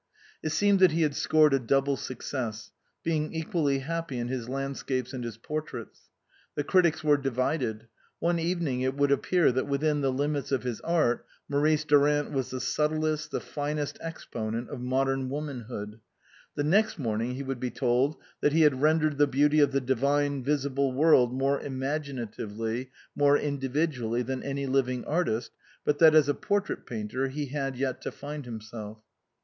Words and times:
It 0.41 0.49
seemed 0.49 0.79
that 0.79 0.93
he 0.93 1.03
had 1.03 1.13
scored 1.15 1.53
a 1.53 1.59
double 1.59 1.95
success, 1.95 2.71
being 3.03 3.31
equally 3.35 3.77
happy 3.77 4.17
in 4.17 4.29
his 4.29 4.49
landscapes 4.49 5.13
and 5.13 5.23
his 5.23 5.37
portraits. 5.37 6.09
The 6.55 6.63
critics 6.63 7.03
were 7.03 7.17
divided. 7.17 7.87
One 8.17 8.39
even 8.39 8.67
ing 8.67 8.81
it 8.81 8.97
would 8.97 9.11
appear 9.11 9.51
that 9.51 9.67
within 9.67 10.01
the 10.01 10.11
limits 10.11 10.51
of 10.51 10.63
his 10.63 10.81
art, 10.81 11.27
Maurice 11.47 11.83
Durant 11.85 12.31
was 12.31 12.49
the 12.49 12.59
subtlest, 12.59 13.29
the 13.29 13.39
finest 13.39 13.99
exponent 14.01 14.71
of 14.71 14.81
modern 14.81 15.29
womanhood; 15.29 15.99
the 16.55 16.63
next 16.63 16.97
morning 16.97 17.35
he 17.35 17.43
would 17.43 17.59
be 17.59 17.69
told 17.69 18.17
that 18.41 18.53
he 18.53 18.61
had 18.61 18.81
rendered 18.81 19.19
the 19.19 19.27
beauty 19.27 19.59
of 19.59 19.71
the 19.71 19.79
divine 19.81 20.43
visible 20.43 20.93
world 20.93 21.31
more 21.31 21.61
imaginatively, 21.61 22.89
more 23.15 23.37
individually, 23.37 24.23
than 24.23 24.41
any 24.41 24.65
living 24.65 25.05
artist, 25.05 25.51
but 25.85 25.99
that 25.99 26.15
as 26.15 26.27
a 26.27 26.33
portrait 26.33 26.87
painter 26.87 27.27
he 27.27 27.45
had 27.49 27.77
yet 27.77 28.01
to 28.01 28.11
find 28.11 28.45
himself. 28.45 28.97